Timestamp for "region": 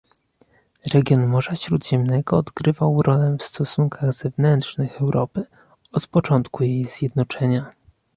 0.85-1.27